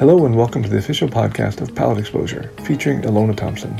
[0.00, 3.78] Hello and welcome to the official podcast of Palate Exposure, featuring Ilona Thompson,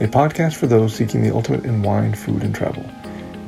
[0.00, 2.88] a podcast for those seeking the ultimate in wine, food, and travel.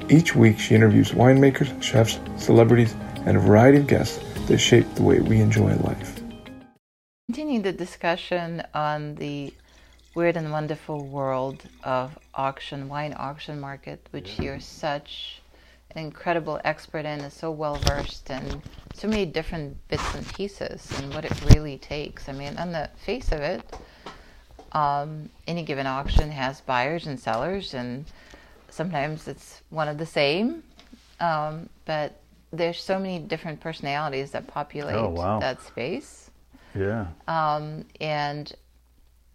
[0.09, 4.19] Each week, she interviews winemakers, chefs, celebrities, and a variety of guests
[4.49, 6.21] that shape the way we enjoy life.
[7.29, 9.55] Continuing the discussion on the
[10.17, 15.41] weird and wonderful world of auction, wine auction market, which you're such
[15.97, 18.63] incredible expert in, is so well versed in
[18.95, 22.29] so many different bits and pieces and what it really takes.
[22.29, 23.63] I mean, on the face of it,
[24.73, 28.05] um, any given auction has buyers and sellers, and
[28.71, 30.63] sometimes it's one of the same.
[31.21, 32.21] Um, but
[32.53, 35.41] there's so many different personalities that populate Oh, wow.
[35.41, 36.31] that space.
[36.75, 37.07] Yeah.
[37.27, 38.53] Um, and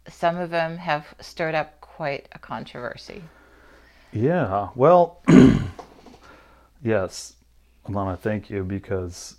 [0.07, 3.23] some of them have stirred up quite a controversy.
[4.11, 4.69] Yeah.
[4.75, 5.21] Well,
[6.83, 7.35] yes,
[7.87, 9.37] Ilona, thank you because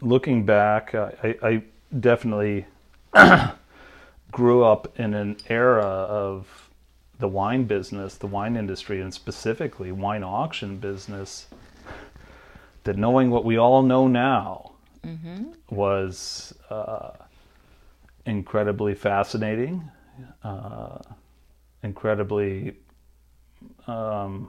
[0.00, 1.62] looking back, I, I
[1.98, 2.66] definitely
[4.32, 6.70] grew up in an era of
[7.18, 11.46] the wine business, the wine industry, and specifically wine auction business.
[12.84, 14.72] That knowing what we all know now
[15.70, 17.10] was uh,
[18.26, 19.88] incredibly fascinating,
[20.42, 20.98] uh,
[21.84, 22.76] incredibly
[23.86, 24.48] um,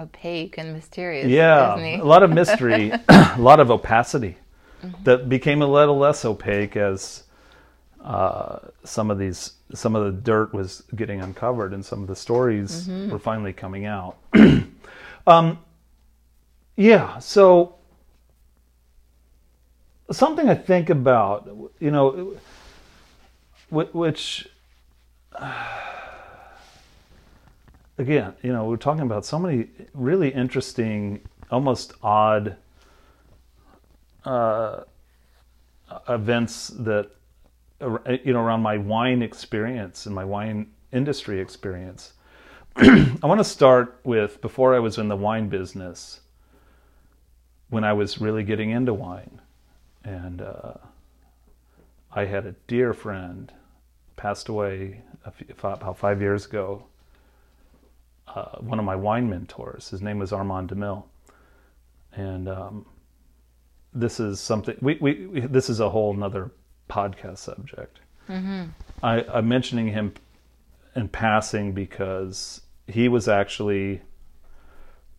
[0.00, 4.36] Opaque and mysterious, yeah, a lot of mystery, a lot of opacity
[5.02, 7.24] that became a little less opaque as
[8.04, 12.14] uh, some of these, some of the dirt was getting uncovered and some of the
[12.14, 14.18] stories were finally coming out.
[15.26, 15.58] um,
[16.76, 17.74] yeah, so
[20.12, 22.36] something I think about, you know,
[23.70, 24.48] wh- which
[27.98, 32.56] again, you know, we're talking about so many really interesting, almost odd
[34.24, 34.84] uh,
[36.08, 37.10] events that,
[37.80, 42.12] uh, you know, around my wine experience and my wine industry experience.
[42.76, 46.20] I want to start with before I was in the wine business,
[47.70, 49.40] when I was really getting into wine.
[50.04, 50.74] And uh,
[52.12, 53.52] I had a dear friend
[54.16, 55.02] passed away
[55.50, 56.87] about five years ago
[58.34, 59.88] uh, one of my wine mentors.
[59.90, 61.04] His name was Armand DeMille,
[62.12, 62.86] and um,
[63.92, 66.50] this is something we, we, we this is a whole nother
[66.88, 68.00] podcast subject.
[69.02, 70.14] I, I'm mentioning him
[70.94, 74.02] in passing because he was actually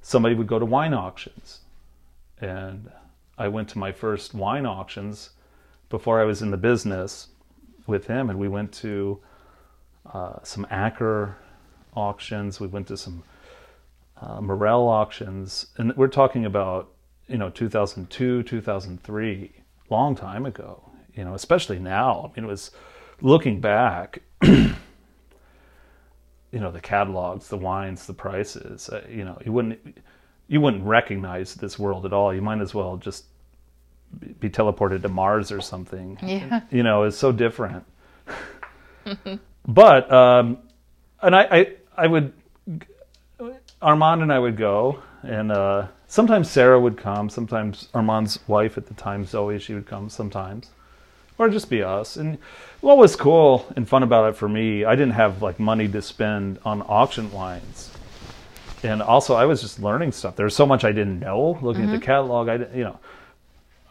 [0.02, 1.62] somebody would go to wine auctions,
[2.40, 2.92] and
[3.38, 5.32] I went to my first wine auctions
[5.90, 7.30] before I was in the business
[7.88, 9.20] with him, and we went to
[10.14, 11.38] uh, some Acker
[11.96, 12.60] auctions.
[12.60, 13.24] We went to some
[14.22, 16.92] uh, Morrell auctions, and we're talking about
[17.28, 19.52] you know 2002, 2003,
[19.90, 20.84] long time ago.
[21.14, 22.32] You know, especially now.
[22.32, 22.72] I mean, it was
[23.22, 24.22] looking back.
[24.42, 24.76] you
[26.54, 28.90] know, the catalogs, the wines, the prices.
[28.90, 29.98] Uh, you know, you wouldn't
[30.48, 32.34] you wouldn't recognize this world at all.
[32.34, 33.26] You might as well just
[34.40, 36.18] be teleported to Mars or something.
[36.22, 36.62] Yeah.
[36.72, 37.86] You know, it's so different.
[39.68, 40.58] but um,
[41.22, 42.34] and I, I I would
[43.82, 47.30] Armand and I would go, and uh, sometimes Sarah would come.
[47.30, 50.72] Sometimes Armand's wife at the time, Zoe, she would come sometimes,
[51.38, 52.18] or just be us.
[52.18, 52.38] And
[52.82, 56.02] what was cool and fun about it for me, I didn't have like money to
[56.02, 57.92] spend on auction wines,
[58.84, 60.36] and also I was just learning stuff.
[60.36, 61.58] There was so much I didn't know.
[61.62, 63.00] Looking at the catalog, I didn't, you know.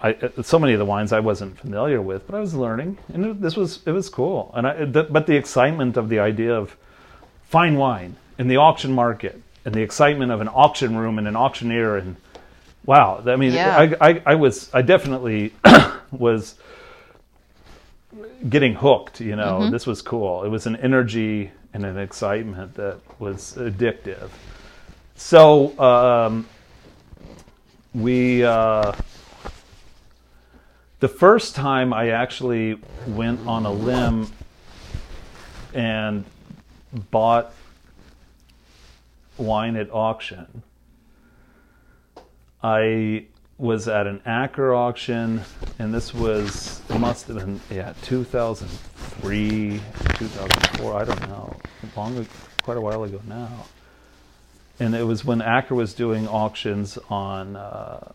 [0.00, 2.98] I, uh, so many of the wines I wasn't familiar with, but I was learning,
[3.12, 4.52] and this was it was cool.
[4.54, 6.76] And I, the, but the excitement of the idea of
[7.48, 11.34] fine wine in the auction market, and the excitement of an auction room and an
[11.36, 12.16] auctioneer, and
[12.86, 13.76] wow, I mean, Yeah.
[14.00, 15.52] I, I I was I definitely
[16.12, 16.54] was
[18.48, 19.20] getting hooked.
[19.20, 20.44] You know, this was cool.
[20.44, 24.30] It was an energy and an excitement that was addictive.
[25.16, 26.46] So um,
[27.94, 28.44] we.
[28.44, 28.92] Uh,
[31.00, 34.26] the first time I actually went on a limb
[35.72, 36.24] and
[36.92, 37.52] bought
[39.36, 40.62] wine at auction,
[42.62, 43.26] I
[43.56, 45.42] was at an Acker auction,
[45.78, 49.80] and this was, must have been, yeah, 2003,
[50.14, 51.56] 2004, I don't know,
[51.96, 52.26] long,
[52.62, 53.66] quite a while ago now.
[54.80, 58.12] And it was when Acker was doing auctions on uh,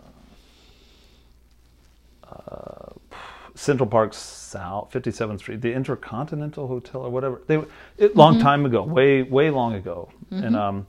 [3.56, 7.42] Central Park South, 57th Street, the Intercontinental Hotel or whatever.
[7.48, 7.64] They
[7.98, 8.44] it, long mm-hmm.
[8.44, 10.10] time ago, way way long ago.
[10.32, 10.56] And mm-hmm.
[10.56, 10.88] um,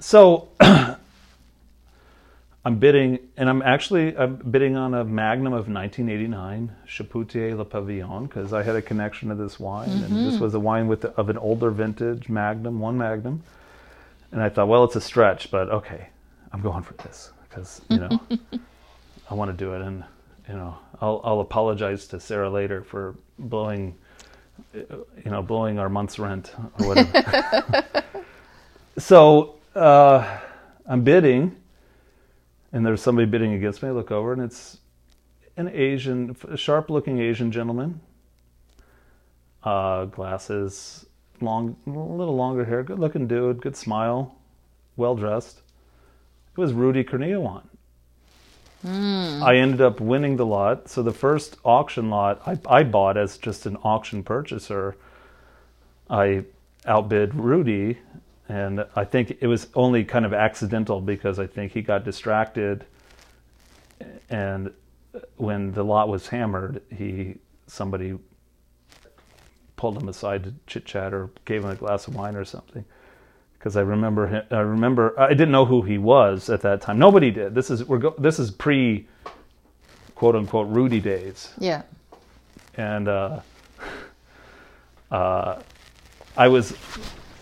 [0.00, 0.48] so
[2.64, 8.28] I'm bidding, and I'm actually I'm bidding on a Magnum of 1989 Chapoutier Le Pavillon
[8.28, 10.42] because I had a connection to this wine, and this mm-hmm.
[10.42, 13.42] was a wine with of an older vintage Magnum, one Magnum,
[14.32, 16.08] and I thought, well, it's a stretch, but okay,
[16.52, 18.20] I'm going for this because you know
[19.30, 20.04] I want to do it, and
[20.50, 23.96] you know I'll I'll apologize to Sarah later for blowing,
[24.74, 27.84] you know, blowing our month's rent or whatever.
[28.98, 30.38] so uh,
[30.86, 31.56] I'm bidding
[32.72, 33.88] and there's somebody bidding against me.
[33.88, 34.78] I look over, and it's
[35.56, 38.00] an Asian, sharp-looking Asian gentleman,
[39.64, 41.06] uh, glasses,
[41.40, 44.36] long, a little longer hair, good-looking dude, good smile,
[44.96, 45.62] well dressed.
[46.56, 47.64] It was Rudy Kurniawan.
[48.82, 49.42] Hmm.
[49.42, 50.88] I ended up winning the lot.
[50.88, 54.96] So the first auction lot I, I bought as just an auction purchaser.
[56.08, 56.44] I
[56.86, 57.98] outbid Rudy
[58.50, 62.84] and I think it was only kind of accidental because I think he got distracted,
[64.28, 64.72] and
[65.36, 67.36] when the lot was hammered, he
[67.68, 68.18] somebody
[69.76, 72.84] pulled him aside to chit chat or gave him a glass of wine or something.
[73.60, 76.98] Because I remember, him, I remember, I didn't know who he was at that time.
[76.98, 77.54] Nobody did.
[77.54, 79.06] This is we're go, this is pre,
[80.14, 81.82] quote unquote, Rudy days Yeah.
[82.78, 83.40] and uh,
[85.10, 85.60] uh,
[86.38, 86.74] I was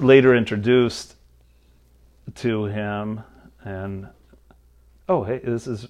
[0.00, 1.15] later introduced
[2.37, 3.23] to him,
[3.65, 4.09] and
[5.09, 5.87] oh, hey, this is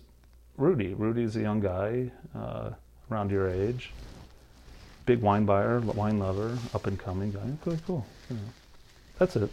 [0.59, 0.93] Rudy.
[0.93, 2.71] Rudy's a young guy uh,
[3.11, 3.93] around your age,
[5.07, 7.41] big wine buyer, wine lover, up and coming guy.
[7.65, 8.05] Really cool.
[8.29, 8.37] Know,
[9.19, 9.51] that's it.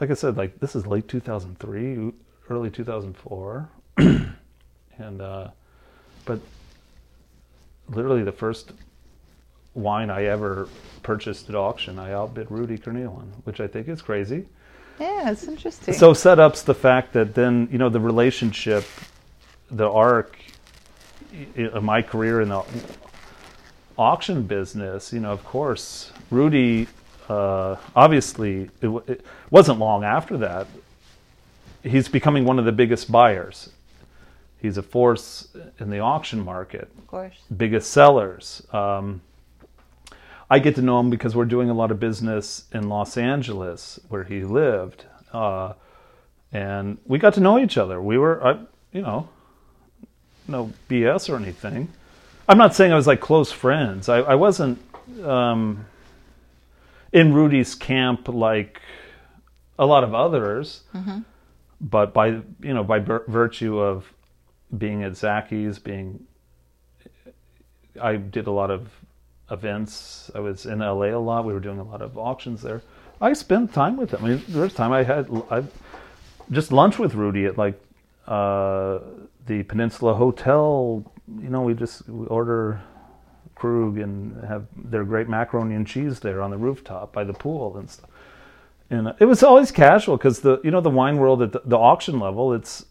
[0.00, 2.12] Like I said, like this is late 2003,
[2.50, 5.48] early 2004, and uh,
[6.24, 6.40] but
[7.88, 8.72] literally the first
[9.74, 10.68] wine I ever
[11.02, 14.46] purchased at auction, I outbid Rudy Kurniawan, which I think is crazy.
[14.98, 15.94] Yeah, it's interesting.
[15.94, 18.84] So set up's the fact that then you know the relationship,
[19.70, 20.36] the arc
[21.56, 22.64] of my career in the
[23.96, 25.12] auction business.
[25.12, 26.88] You know, of course, Rudy.
[27.28, 30.66] Uh, obviously, it, w- it wasn't long after that.
[31.82, 33.70] He's becoming one of the biggest buyers.
[34.60, 35.48] He's a force
[35.78, 37.34] in the auction market of course.
[37.56, 38.66] biggest sellers.
[38.72, 39.20] Um,
[40.50, 44.00] I get to know him because we're doing a lot of business in Los Angeles,
[44.08, 45.74] where he lived, uh,
[46.52, 48.00] and we got to know each other.
[48.00, 48.58] We were, I,
[48.92, 49.28] you know,
[50.48, 51.88] no BS or anything.
[52.48, 54.08] I'm not saying I was like close friends.
[54.08, 54.78] I, I wasn't
[55.22, 55.84] um,
[57.12, 58.80] in Rudy's camp like
[59.78, 60.82] a lot of others,
[61.80, 64.12] but by you know by vir- virtue of
[64.76, 66.24] being at Zachys, being
[68.00, 68.90] I did a lot of
[69.50, 70.30] events.
[70.34, 71.44] I was in LA a lot.
[71.44, 72.82] We were doing a lot of auctions there.
[73.20, 74.24] I spent time with him.
[74.24, 75.64] I mean, there was time I had I
[76.50, 77.80] just lunch with Rudy at like
[78.26, 78.98] uh,
[79.46, 81.10] the Peninsula Hotel.
[81.40, 82.80] You know, we just we order
[83.58, 87.76] Krug and have their great macaroni and cheese there on the rooftop by the pool
[87.76, 88.08] and stuff.
[88.90, 91.62] And uh, it was always casual because the you know the wine world at the,
[91.64, 92.86] the auction level, it's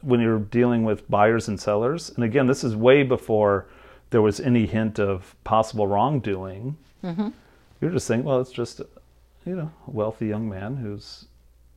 [0.00, 2.10] when you're dealing with buyers and sellers.
[2.10, 3.66] And again, this is way before
[4.10, 6.76] there was any hint of possible wrongdoing.
[7.80, 8.80] You're just saying, well, it's just,
[9.46, 11.26] you know, a wealthy young man who's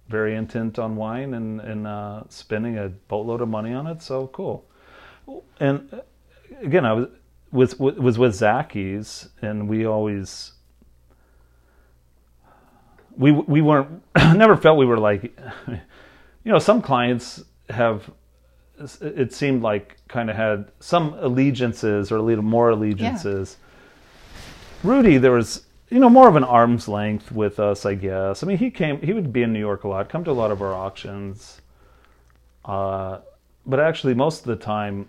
[0.09, 4.01] very intent on wine and, and uh, spending a boatload of money on it.
[4.01, 4.65] So cool.
[5.59, 6.01] And uh,
[6.61, 7.07] again, I was
[7.55, 10.51] was was with Zachys, and we always
[13.17, 15.23] we we weren't never felt we were like,
[15.67, 18.11] you know, some clients have
[19.01, 23.57] it seemed like kind of had some allegiances or a little more allegiances.
[24.83, 28.43] Rudy, there was you know more of an arm's length with us, I guess.
[28.43, 30.33] I mean, he came, he would be in New York a lot, come to a
[30.33, 31.61] lot of our auctions,
[32.65, 33.19] uh,
[33.65, 35.07] but actually most of the time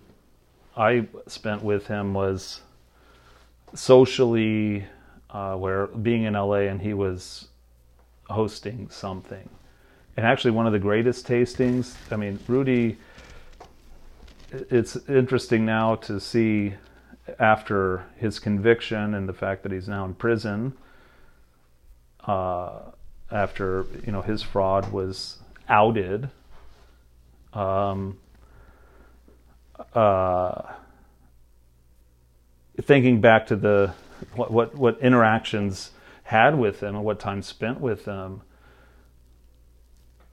[0.76, 2.60] I spent with him was
[3.74, 4.84] socially,
[5.30, 7.48] uh, where being in LA and he was
[8.28, 9.48] hosting something.
[10.16, 11.94] And actually, one of the greatest tastings.
[12.10, 12.98] I mean, Rudy.
[14.52, 16.74] It's interesting now to see
[17.38, 20.72] after his conviction and the fact that he's now in prison.
[22.24, 22.78] Uh,
[23.30, 26.30] after you know his fraud was outed.
[27.52, 28.18] Um,
[29.94, 30.62] uh,
[32.80, 33.92] thinking back to the
[34.34, 35.90] what, what what interactions
[36.24, 38.42] had with him and what time spent with him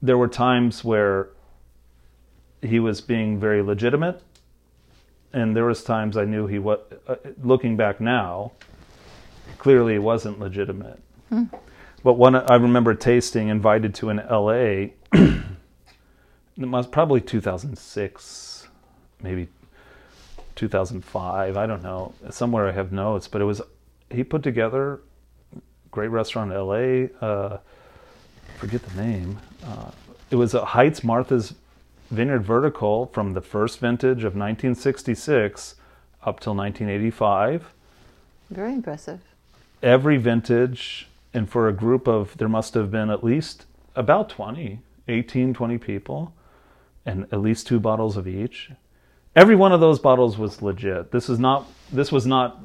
[0.02, 1.28] there were times where
[2.60, 4.20] he was being very legitimate
[5.32, 8.52] and there was times i knew he was uh, looking back now
[9.58, 11.00] clearly it wasn't legitimate.
[12.02, 15.42] But one i remember tasting invited to in la it
[16.58, 18.53] was probably 2006,
[19.22, 19.48] maybe
[20.56, 21.56] 2005.
[21.56, 22.14] I don't know.
[22.30, 23.60] Somewhere I have notes, but it was
[24.10, 25.00] he put together
[25.90, 27.08] great restaurant in L.A.
[27.20, 27.58] Uh,
[28.58, 29.38] forget the name.
[29.64, 29.90] Uh,
[30.30, 31.54] it was a Heitz Martha's
[32.10, 35.76] Vineyard Vertical from the first vintage of 1966
[36.22, 37.72] up till 1985.
[38.50, 39.20] Very impressive.
[39.82, 44.80] Every vintage, and for a group of, there must have been at least about 20,
[45.08, 46.32] 18, 20 people,
[47.04, 48.70] and at least two bottles of each.
[49.36, 51.10] Every one of those bottles was legit.
[51.10, 52.64] This is not, this was not,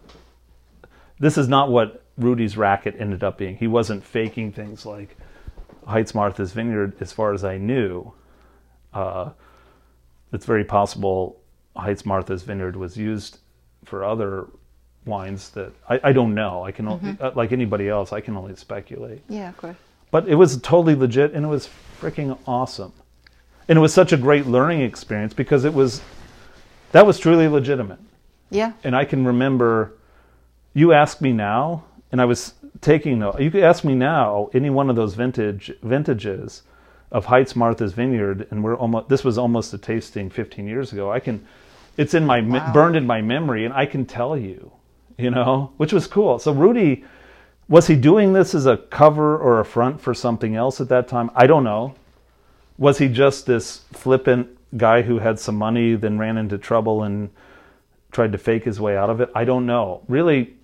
[1.19, 3.57] this is not what Rudy's racket ended up being.
[3.57, 5.17] He wasn't faking things like
[5.87, 8.13] Heitz Martha's Vineyard, as far as I knew.
[8.93, 9.31] Uh,
[10.31, 11.39] it's very possible
[11.75, 13.39] Heitz Martha's Vineyard was used
[13.85, 14.47] for other
[15.05, 16.63] wines that I, I don't know.
[16.63, 17.13] I can mm-hmm.
[17.23, 19.23] uh, like anybody else, I can only speculate.
[19.27, 19.77] Yeah, of course.
[20.11, 21.69] But it was totally legit, and it was
[22.01, 22.93] freaking awesome,
[23.67, 26.01] and it was such a great learning experience because it was
[26.91, 27.99] that was truly legitimate.
[28.49, 28.73] Yeah.
[28.83, 29.93] And I can remember
[30.73, 33.39] you ask me now, and I was taking note.
[33.39, 36.63] You could ask me now any one of those vintage vintages
[37.11, 41.11] of Heitz Martha's Vineyard, and we're almost this was almost a tasting 15 years ago.
[41.11, 41.45] I can,
[41.97, 42.71] it's in my wow.
[42.71, 44.71] burned in my memory, and I can tell you,
[45.17, 46.39] you know, which was cool.
[46.39, 47.03] So Rudy,
[47.67, 51.07] was he doing this as a cover or a front for something else at that
[51.07, 51.31] time?
[51.35, 51.95] I don't know.
[52.77, 57.29] Was he just this flippant guy who had some money, then ran into trouble and
[58.11, 59.29] tried to fake his way out of it?
[59.35, 60.01] I don't know.
[60.07, 60.55] Really,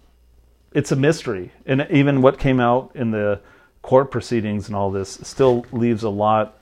[0.74, 3.40] it's a mystery, and even what came out in the
[3.82, 6.58] court proceedings and all this still leaves a lot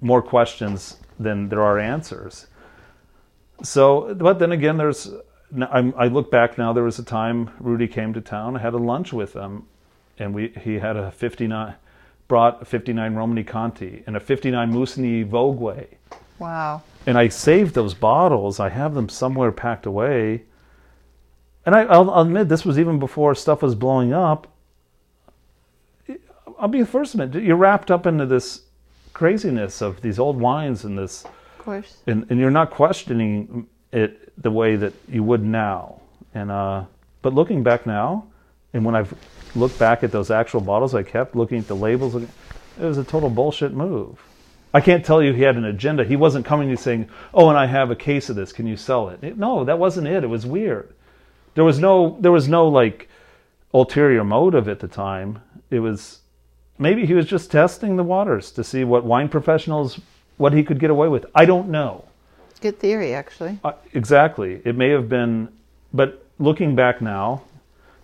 [0.00, 2.46] more questions than there are answers.
[3.62, 5.10] So, but then again, there's.
[5.70, 6.72] i look back now.
[6.72, 8.56] There was a time Rudy came to town.
[8.56, 9.66] I had a lunch with him,
[10.18, 11.74] and we he had a 59
[12.26, 15.86] brought a 59 Romanée-Conti and a 59 Musigny Vogüé.
[16.38, 16.82] Wow.
[17.06, 18.60] And I saved those bottles.
[18.60, 20.44] I have them somewhere packed away.
[21.66, 24.48] And I, will admit this was even before stuff was blowing up.
[26.58, 28.62] I'll be the first to admit you're wrapped up into this
[29.12, 31.24] craziness of these old wines and this.
[31.24, 31.98] Of course.
[32.06, 36.00] And and you're not questioning it the way that you would now.
[36.34, 36.84] And uh,
[37.22, 38.26] but looking back now,
[38.72, 39.14] and when I've
[39.54, 42.28] looked back at those actual bottles I kept, looking at the labels, it
[42.78, 44.20] was a total bullshit move.
[44.74, 46.04] I can't tell you he had an agenda.
[46.04, 48.52] He wasn't coming to you saying, "Oh, and I have a case of this.
[48.52, 50.24] Can you sell it?" it no, that wasn't it.
[50.24, 50.92] It was weird.
[51.54, 53.08] There was no there was no like
[53.72, 55.40] ulterior motive at the time.
[55.70, 56.20] It was
[56.78, 60.00] maybe he was just testing the waters to see what wine professionals
[60.36, 61.26] what he could get away with.
[61.34, 62.04] I don't know.
[62.60, 63.58] Good theory, actually.
[63.62, 64.60] Uh, exactly.
[64.64, 65.48] It may have been,
[65.92, 67.42] but looking back now,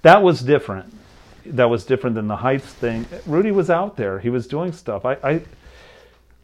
[0.02, 0.92] that was different.
[1.46, 3.06] That was different than the Heitz thing.
[3.26, 4.20] Rudy was out there.
[4.20, 5.04] He was doing stuff.
[5.04, 5.42] I, I,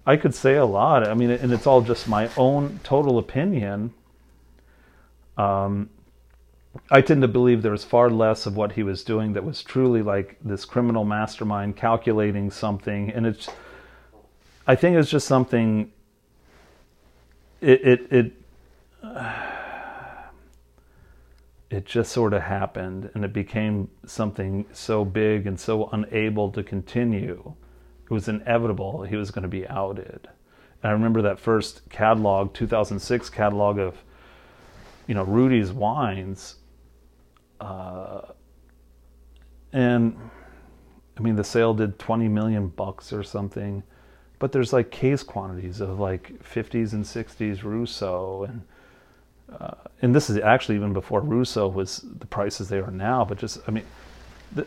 [0.06, 1.06] I could say a lot.
[1.06, 3.92] I mean, and it's all just my own total opinion.
[5.36, 5.90] Um,
[6.90, 9.62] I tend to believe there was far less of what he was doing that was
[9.62, 13.48] truly like this criminal mastermind calculating something, and it's.
[14.66, 15.90] I think it's just something.
[17.60, 18.32] It it it.
[21.70, 26.62] it just sort of happened, and it became something so big and so unable to
[26.62, 27.54] continue.
[28.06, 30.28] It was inevitable he was going to be outed.
[30.82, 33.96] And I remember that first catalog, 2006 catalog of,
[35.06, 36.56] you know, Rudy's wines
[37.60, 38.20] uh,
[39.72, 40.16] and
[41.16, 43.82] I mean, the sale did 20 million bucks or something,
[44.38, 48.62] but there's like case quantities of like 50s and 60s Rousseau and
[49.60, 53.25] uh, and this is actually even before Rousseau was the prices they are now.
[53.25, 53.84] But just I mean,
[54.52, 54.66] the,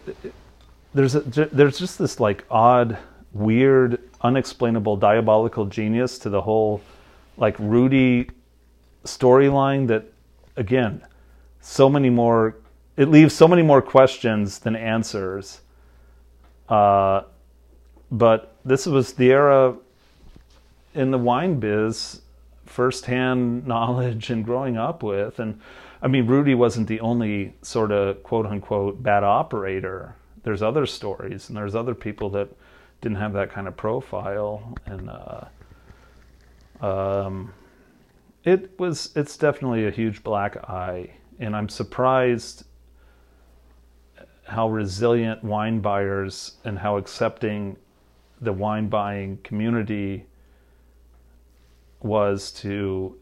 [0.94, 2.98] there's a, there's just this like odd,
[3.34, 6.82] weird, unexplainable, diabolical genius to the whole
[7.38, 8.30] like Rudy
[9.06, 10.06] storyline that
[10.56, 11.02] again,
[11.62, 12.56] so many more
[12.98, 15.62] it leaves so many more questions than answers.
[16.68, 17.22] Uh,
[18.12, 19.76] but this was the era
[20.94, 22.22] in the wine biz,
[22.66, 25.40] firsthand knowledge and growing up with.
[25.40, 25.62] And
[26.02, 30.16] I mean, Rudy wasn't the only sort of quote unquote bad operator.
[30.44, 32.50] There's other stories, and there's other people that
[33.02, 34.76] didn't have that kind of profile.
[34.86, 37.54] And uh, um,
[38.44, 41.12] it was, it's definitely a huge black eye.
[41.40, 42.66] And I'm surprised
[44.44, 47.78] how resilient wine buyers and how accepting
[48.42, 50.26] the wine buying community
[52.02, 53.16] was to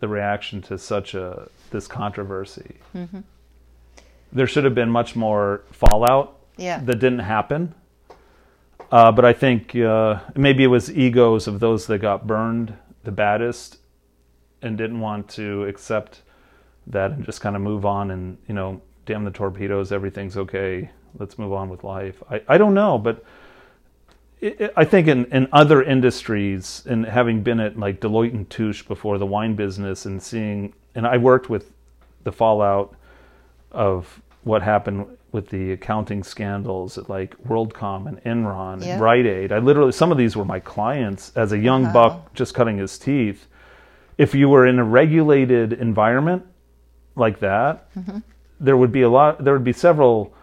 [0.00, 2.76] the reaction to such a this controversy.
[2.94, 3.20] Mm-hmm.
[4.32, 6.80] There should have been much more fallout yeah.
[6.80, 7.74] that didn't happen.
[8.92, 13.10] Uh, but I think uh, maybe it was egos of those that got burned the
[13.10, 13.78] baddest
[14.60, 16.20] and didn't want to accept
[16.86, 20.90] that and just kind of move on and you know damn the torpedoes everything's okay
[21.18, 22.22] let's move on with life.
[22.30, 23.24] I, I don't know but
[24.40, 28.48] it, it, i think in, in other industries and having been at like deloitte and
[28.50, 31.72] touche before the wine business and seeing and i worked with
[32.24, 32.94] the fallout
[33.70, 38.92] of what happened with the accounting scandals at like WorldCom and Enron Yeah.
[38.94, 39.50] and Rite Aid.
[39.52, 41.92] I literally some of these were my clients as a young Wow.
[41.92, 43.46] buck just cutting his teeth.
[44.18, 46.44] If you were in a regulated environment
[47.16, 48.18] like that, mm-hmm.
[48.60, 49.42] there would be a lot.
[49.42, 50.34] There would be several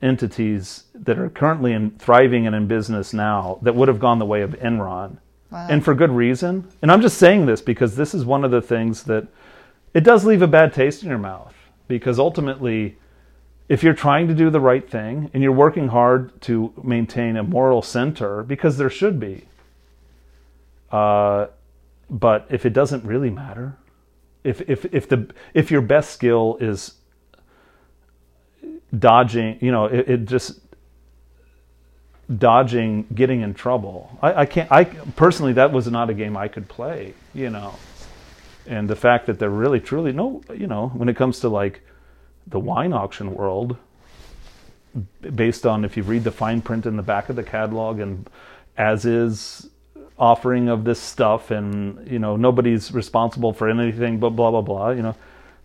[0.00, 4.26] entities that are currently in, thriving and in business now that would have gone the
[4.26, 5.18] way of Enron,
[5.50, 5.66] Wow.
[5.68, 6.66] and for good reason.
[6.80, 9.26] And I'm just saying this because this is one of the things that
[9.94, 11.54] it does leave a bad taste in your mouth
[11.88, 12.96] because ultimately
[13.68, 17.42] if you're trying to do the right thing and you're working hard to maintain a
[17.42, 19.44] moral center because there should be
[20.90, 21.46] uh,
[22.10, 23.76] but if it doesn't really matter
[24.44, 26.94] if if if the if your best skill is
[28.98, 30.60] dodging you know it, it just
[32.38, 36.48] dodging getting in trouble I, I can't i personally that was not a game i
[36.48, 37.74] could play you know.
[38.66, 41.82] And the fact that they're really truly no you know when it comes to like
[42.46, 43.76] the wine auction world
[45.34, 48.28] based on if you read the fine print in the back of the catalog and
[48.76, 49.68] as is
[50.18, 54.90] offering of this stuff and you know nobody's responsible for anything but blah blah blah
[54.90, 55.14] you know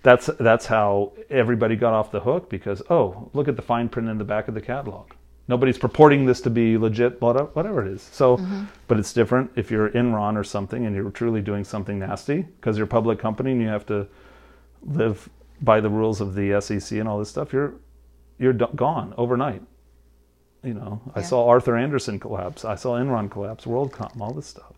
[0.03, 4.07] that's that's how everybody got off the hook because oh look at the fine print
[4.07, 5.11] in the back of the catalog.
[5.49, 8.01] Nobody's purporting this to be legit what- whatever it is.
[8.01, 8.65] So mm-hmm.
[8.87, 12.77] but it's different if you're Enron or something and you're truly doing something nasty because
[12.77, 14.07] you're a public company and you have to
[14.85, 15.29] live
[15.61, 17.73] by the rules of the SEC and all this stuff you're
[18.39, 19.61] you're gone overnight.
[20.63, 22.65] You know I saw Arthur Andersen collapse.
[22.65, 24.73] I saw Enron collapse WorldCom all this stuff.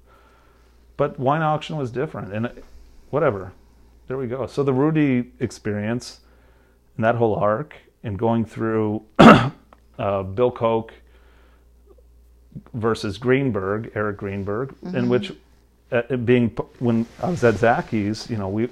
[0.98, 2.52] But wine auction was different and
[3.10, 3.54] whatever.
[4.08, 4.48] There we go.
[4.48, 6.20] So the Rudy experience
[6.96, 10.94] and that whole arc and going through uh, Bill Koch
[12.74, 15.32] versus Greenberg, Eric Greenberg, in which
[15.92, 18.65] uh, being when I was at Zachys, you know, we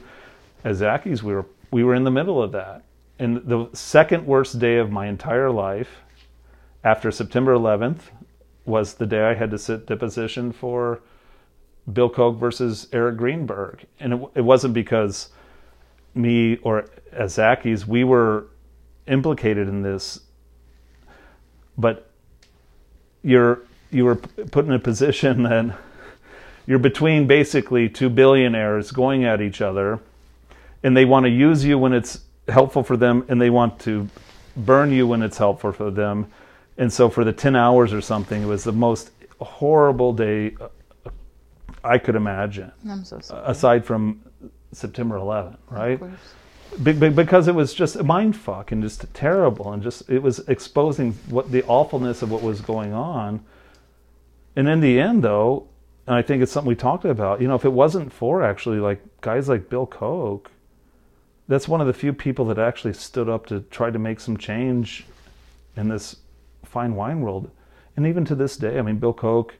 [0.63, 2.84] at Zachys we were we were in the middle of that,
[3.19, 6.01] and the second worst day of my entire life,
[6.84, 8.01] after September 11th,
[8.65, 11.01] was the day I had to sit deposition for
[11.91, 15.30] Bill Koch versus Eric Greenberg, and it, it wasn't because
[16.17, 18.47] me or uh, at Zachys we were
[19.08, 20.19] implicated in this
[21.77, 22.10] but
[23.23, 25.77] you're you were put in a position that
[26.65, 29.99] you're between basically two billionaires going at each other
[30.84, 34.08] and they want to use you when it's helpful for them and they want to
[34.56, 36.28] burn you when it's helpful for them
[36.78, 39.12] and so for the 10 hours or something it was the most
[39.42, 40.56] horrible day
[41.84, 43.44] i could imagine I'm so sorry.
[43.46, 44.22] aside from
[44.72, 46.12] september 11 Of right course.
[46.84, 50.22] be- be- because it was just a mind fuck and just terrible and just it
[50.24, 53.44] was exposing what the awfulness of what was going on
[54.56, 55.68] and in the end though
[56.08, 58.80] and i think it's something we talked about you know if it wasn't for actually
[58.80, 60.50] like guys like bill koch
[61.48, 64.38] that's one of the few people that actually stood up to try to make some
[64.38, 65.06] change
[65.76, 66.18] in this
[66.66, 67.50] fine wine world
[67.96, 69.54] and even to this day i mean bill koch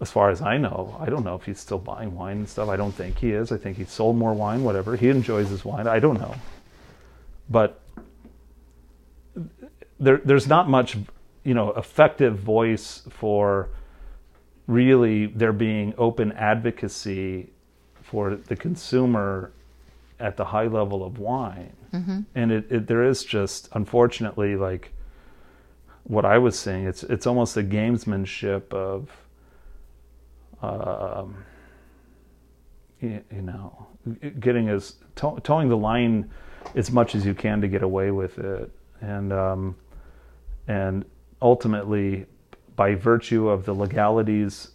[0.00, 2.68] as far as I know, I don't know if he's still buying wine and stuff.
[2.68, 3.50] I don't think he is.
[3.50, 4.96] I think he sold more wine, whatever.
[4.96, 5.88] He enjoys his wine.
[5.88, 6.34] I don't know.
[7.50, 7.80] But
[9.98, 10.96] there, there's not much,
[11.42, 13.70] you know, effective voice for
[14.68, 17.50] really there being open advocacy
[18.02, 19.52] for the consumer
[20.20, 21.72] at the high level of wine.
[22.34, 24.92] And it, it, there is just, unfortunately, like
[26.04, 29.10] what I was saying, it's, it's almost a gamesmanship of,
[30.60, 31.44] um,
[33.00, 33.86] you, you know,
[34.40, 36.30] getting as to- towing the line
[36.74, 39.76] as much as you can to get away with it, and um,
[40.66, 41.04] and
[41.40, 42.26] ultimately,
[42.76, 44.72] by virtue of the legalities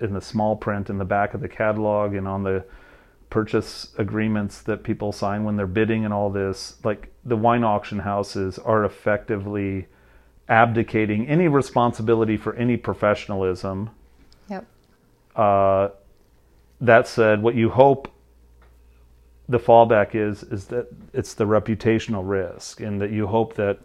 [0.00, 2.64] in the small print in the back of the catalog and on the
[3.30, 7.98] purchase agreements that people sign when they're bidding and all this, like the wine auction
[8.00, 9.86] houses are effectively
[10.48, 13.90] abdicating any responsibility for any professionalism
[14.48, 14.66] Yep.
[15.36, 15.88] uh,
[16.80, 18.08] that said, what you hope
[19.48, 23.78] the fallback is is that it's the reputational risk, and that you hope that,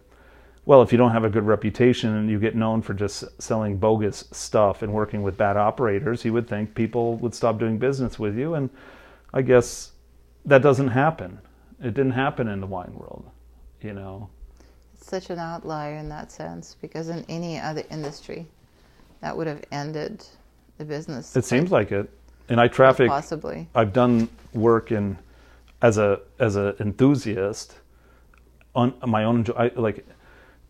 [0.65, 3.78] well, if you don't have a good reputation and you get known for just selling
[3.78, 8.19] bogus stuff and working with bad operators, you would think people would stop doing business
[8.19, 8.69] with you, and
[9.34, 9.92] I guess
[10.46, 11.39] that doesn't happen.
[11.80, 13.30] It didn't happen in the wine world,
[13.82, 14.30] you know.
[14.94, 18.48] It's such an outlier in that sense because in any other industry,
[19.22, 20.26] that would have ended
[20.78, 21.36] the business.
[21.36, 22.10] It seems like it.
[22.50, 23.10] And I traffic.
[23.10, 23.68] possibly.
[23.76, 25.18] I've done work in
[25.82, 27.76] as a as an enthusiast
[28.76, 30.06] on my own I, like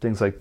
[0.01, 0.39] things like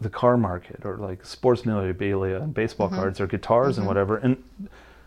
[0.00, 2.96] the car market or like sports memorabilia and baseball mm-hmm.
[2.96, 3.88] cards or guitars and mm-hmm.
[3.88, 4.42] whatever and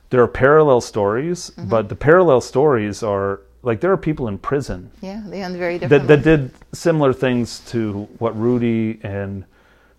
[0.09, 1.69] there are parallel stories mm-hmm.
[1.69, 5.77] but the parallel stories are like there are people in prison Yeah, they end very
[5.77, 9.45] that, that did similar things to what Rudy and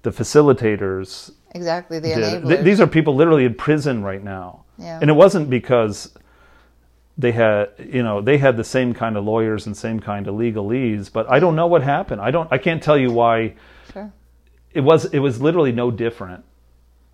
[0.02, 2.46] the facilitators exactly, the did.
[2.46, 4.64] Th- these are people literally in prison right now.
[4.78, 4.98] Yeah.
[5.00, 6.14] And it wasn't because
[7.18, 10.34] they had, you know, they had the same kind of lawyers and same kind of
[10.34, 12.20] legalese, but I don't know what happened.
[12.20, 13.54] I don't I can't tell you why
[13.92, 14.10] Sure.
[14.72, 16.44] it was it was literally no different.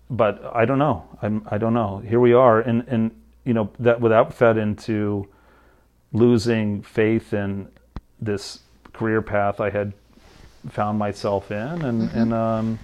[0.09, 1.03] But I don't know.
[1.21, 1.99] I'm I don't know.
[1.99, 3.11] Here we are and and
[3.43, 5.27] you know that without fed into
[6.13, 7.67] losing faith in
[8.21, 8.59] this
[8.93, 9.93] career path I had
[10.69, 12.79] found myself in and and um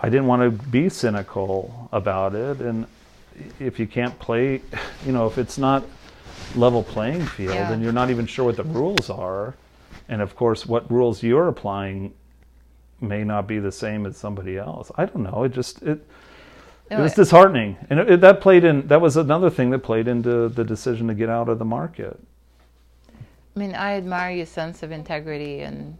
[0.00, 2.86] I didn't want to be cynical about it and
[3.60, 4.60] if you can't play
[5.06, 5.84] you know if it's not
[6.56, 7.72] level playing field Yeah.
[7.72, 9.54] and you're not even sure what the rules are
[10.08, 12.12] and of course what rules you're applying
[13.02, 14.90] may not be the same as somebody else.
[14.96, 15.44] I don't know.
[15.44, 16.06] It just it
[16.90, 17.76] it was disheartening.
[17.90, 21.08] And it, it- that played in that was another thing that played into the decision
[21.08, 22.18] to get out of the market.
[23.54, 25.98] I mean, I admire your sense of integrity, and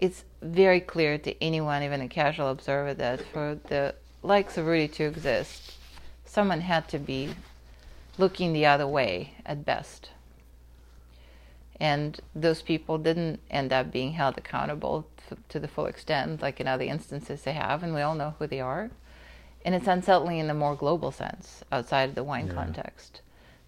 [0.00, 3.94] it's very clear to anyone, even a casual observer, that for the
[4.24, 5.74] likes of Rudy to exist,
[6.24, 7.34] someone had to be
[8.18, 10.10] looking the other way at best.
[11.80, 15.06] And those people didn't end up being held accountable
[15.48, 18.46] to the full extent, like in other instances they have, and we all know who
[18.46, 18.90] they are.
[19.64, 22.54] And it's unsettling in a more global sense outside of the wine Yeah.
[22.54, 23.20] context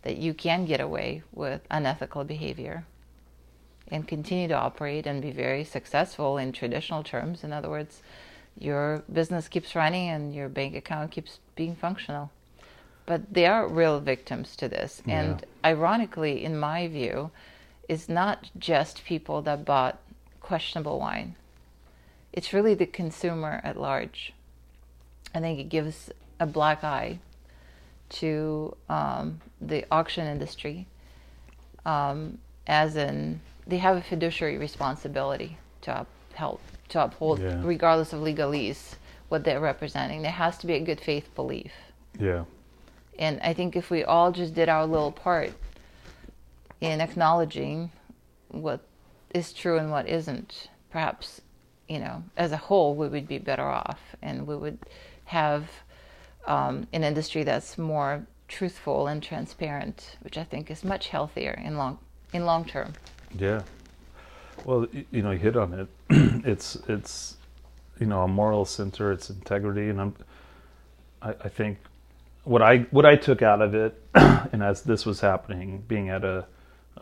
[0.02, 2.84] that you can get away with unethical behavior
[3.88, 7.44] and continue to operate and be very successful in traditional terms.
[7.44, 8.02] In other words,
[8.58, 12.30] your business keeps running and your bank account keeps being functional.
[13.06, 15.02] But they are real victims to this.
[15.06, 17.30] And ironically, in my view,
[17.90, 19.98] it's not just people that bought
[20.40, 21.34] questionable wine,
[22.32, 24.32] it's really the consumer at large.
[25.34, 27.18] I think it gives a black eye
[28.20, 30.86] to um, the auction industry,
[31.84, 37.60] um, as in they have a fiduciary responsibility to uphold, to uphold, Yeah.
[37.64, 38.94] regardless of legalese,
[39.28, 40.22] what they're representing.
[40.22, 41.72] There has to be a good faith belief,
[42.18, 42.44] yeah
[43.18, 45.52] and I think if we all just did our little part
[46.80, 47.90] in acknowledging
[48.48, 48.80] what
[49.34, 51.40] is true and what isn't, perhaps,
[51.88, 54.78] you know, as a whole, we would be better off, and we would
[55.24, 55.68] have
[56.46, 61.76] um, an industry that's more truthful and transparent, which I think is much healthier in
[61.76, 61.98] long
[62.32, 62.92] in long term.
[63.38, 63.62] Yeah.
[64.64, 65.88] Well, you know, you hit on it.
[66.46, 67.36] it's it's
[67.98, 69.12] you know a moral center.
[69.12, 70.14] It's integrity, and I'm.
[71.22, 71.78] I, I think
[72.44, 76.24] what I what I took out of it, and as this was happening, being at
[76.24, 76.46] a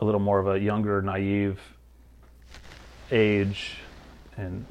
[0.00, 1.60] a little more of a younger, naive
[3.10, 3.76] age,
[4.36, 4.64] and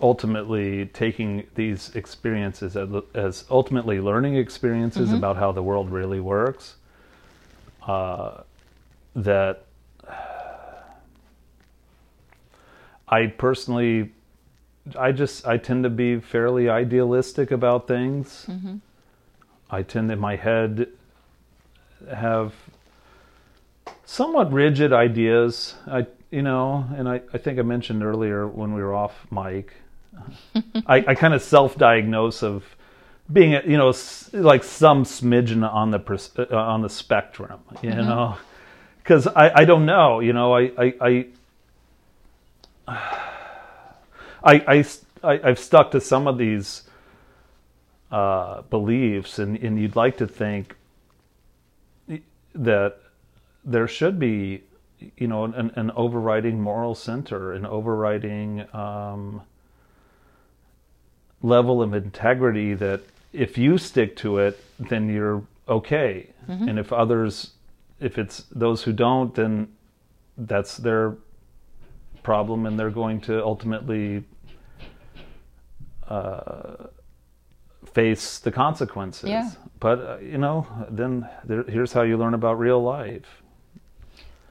[0.00, 6.76] ultimately taking these experiences as, as ultimately learning experiences about how the world really works.
[7.86, 8.42] Uh,
[9.14, 9.64] that
[13.08, 14.12] I personally,
[14.98, 18.46] I just I tend to be fairly idealistic about things.
[19.70, 20.88] I tend in my head
[22.12, 22.52] have
[24.06, 25.74] somewhat rigid ideas.
[25.86, 29.74] I you know, and I, I think I mentioned earlier when we were off mic,
[30.86, 32.64] I, I kind of self-diagnose of
[33.30, 33.92] being you know
[34.32, 38.36] like some smidgen on the uh, on the spectrum, you know,
[38.98, 40.94] because I, I don't know, you know, I I.
[41.00, 41.26] I
[44.44, 44.84] I, I,
[45.24, 46.84] I, I've stuck to some of these
[48.12, 50.76] uh, beliefs, and, and you'd like to think
[52.54, 52.98] that
[53.66, 54.62] there should be,
[55.18, 59.42] you know, an, an overriding moral center, an overriding um,
[61.42, 63.02] level of integrity that
[63.32, 66.30] if you stick to it, then you're okay.
[66.68, 67.50] And if others,
[68.00, 69.68] if it's those who don't, then
[70.38, 71.16] that's their
[72.22, 74.24] problem and they're going to ultimately
[76.08, 76.86] uh,
[77.92, 79.28] face the consequences.
[79.28, 79.50] Yeah.
[79.80, 83.42] But, uh, you know, then there, here's how you learn about real life.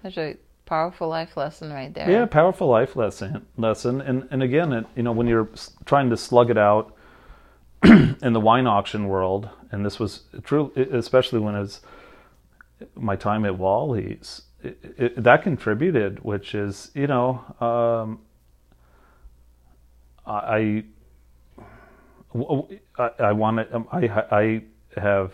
[0.05, 0.37] That's a
[0.67, 2.09] powerful life lesson right there.
[2.09, 3.43] Yeah, powerful life lesson.
[3.57, 5.49] Lesson, and and again, it, you know, when you're
[5.85, 6.95] trying to slug it out
[7.83, 11.81] in the wine auction world, and this was true, especially when it was
[12.93, 18.19] my time at Wally's, it, it, that contributed, which is, you know, um,
[20.27, 20.83] I
[22.99, 23.75] I, I want to.
[23.75, 24.63] Um, I I
[25.01, 25.33] have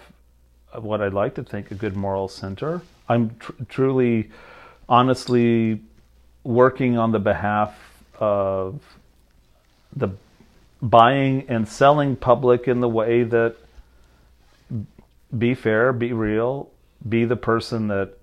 [0.79, 2.81] what I'd like to think a good moral center.
[3.09, 4.29] I'm tr- truly,
[4.91, 5.79] honestly,
[6.43, 8.81] working on the behalf of
[9.95, 10.09] the
[10.81, 13.55] buying and selling public in the way that
[15.37, 16.69] be fair, be real,
[17.07, 18.17] be the person that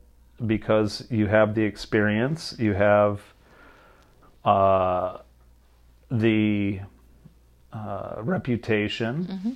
[0.47, 3.23] because you have the experience, you have
[4.45, 5.19] uh,
[6.11, 6.81] the
[7.73, 9.51] uh, reputation, mm-hmm.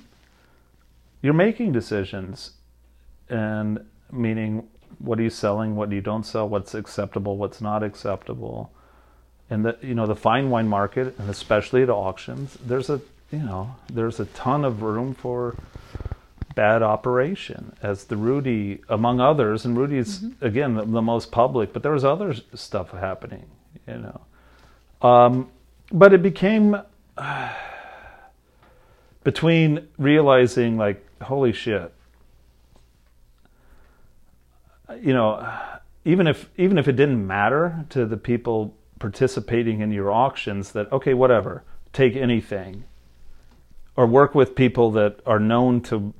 [1.21, 2.53] you're making decisions,
[3.29, 4.67] and meaning
[4.99, 8.71] what are you selling, what do you don't sell, what's acceptable, what's not acceptable,
[9.49, 13.01] and the you know the fine wine market, and especially at auctions, there's a
[13.31, 15.55] you know there's a ton of room for
[16.55, 20.45] bad operation as the Rudy, among others, and Rudy's mm-hmm.
[20.45, 23.45] again the, the, most public, but there was other stuff happening,
[23.87, 24.21] you know.
[25.07, 25.49] Um,
[25.91, 26.77] but it became
[27.17, 27.53] uh,
[29.23, 31.93] between realizing like, holy shit,
[35.01, 35.59] you know,
[36.05, 40.91] even if even if it didn't matter to the people participating in your auctions, that
[40.91, 42.83] okay, whatever, take anything,
[43.95, 46.13] or work with people that are known to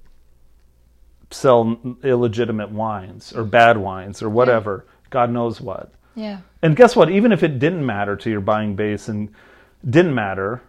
[1.31, 4.85] sell illegitimate wines or bad wines or whatever.
[4.85, 4.91] Yeah.
[5.09, 5.93] God knows what.
[6.15, 6.39] Yeah.
[6.61, 7.09] And guess what?
[7.09, 9.29] Even if it didn't matter to your buying base and
[9.89, 10.61] didn't matter,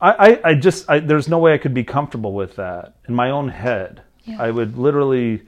[0.00, 3.14] I, I, I just I, there's no way I could be comfortable with that in
[3.14, 4.02] my own head.
[4.24, 4.40] Yeah.
[4.40, 5.42] I would literally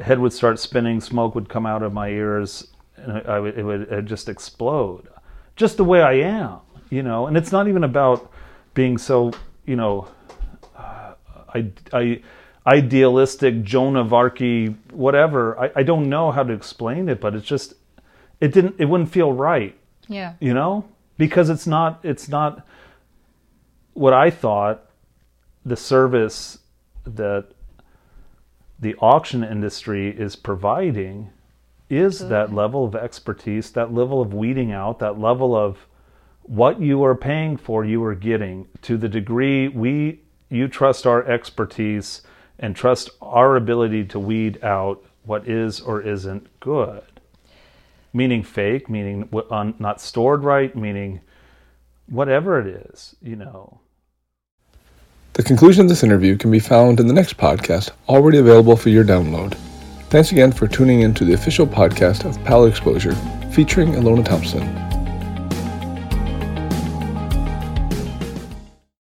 [0.00, 3.62] head would start spinning, smoke would come out of my ears, and I would, it
[3.62, 5.08] would it just explode.
[5.56, 6.58] Just the way I am,
[6.90, 7.26] you know.
[7.26, 8.30] And it's not even about
[8.74, 9.32] being so,
[9.66, 10.08] you know.
[10.76, 11.14] Uh,
[11.54, 12.22] I I
[12.66, 14.38] idealistic Joan of Arc,
[14.90, 15.58] whatever.
[15.58, 17.74] I, I don't know how to explain it, but it's just
[18.40, 19.76] it didn't it wouldn't feel right.
[20.08, 20.34] Yeah.
[20.40, 20.88] You know?
[21.16, 22.66] Because it's not it's not
[23.94, 24.86] what I thought
[25.64, 26.58] the service
[27.04, 27.48] that
[28.80, 31.30] the auction industry is providing
[31.90, 35.86] is that level of expertise, that level of weeding out, that level of
[36.42, 38.66] what you are paying for, you are getting.
[38.82, 42.22] To the degree we you trust our expertise
[42.58, 47.02] and trust our ability to weed out what is or isn't good.
[48.12, 49.28] Meaning fake, meaning
[49.78, 51.20] not stored right, meaning
[52.08, 53.80] whatever it is, you know.
[55.34, 58.88] The conclusion of this interview can be found in the next podcast, already available for
[58.88, 59.54] your download.
[60.08, 63.14] Thanks again for tuning in to the official podcast of Palate Exposure,
[63.52, 64.89] featuring Ilona Thompson.